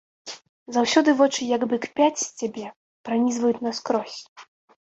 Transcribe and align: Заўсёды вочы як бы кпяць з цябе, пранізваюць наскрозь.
Заўсёды 0.77 1.13
вочы 1.19 1.49
як 1.57 1.61
бы 1.75 1.79
кпяць 1.85 2.19
з 2.23 2.29
цябе, 2.39 2.65
пранізваюць 3.05 3.55
наскрозь. 3.69 4.19